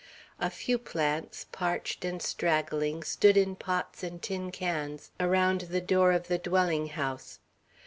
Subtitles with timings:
[0.39, 6.11] A few plants, parched and straggling, stood in pots and tin cans around the door
[6.11, 7.37] of the dwelling house.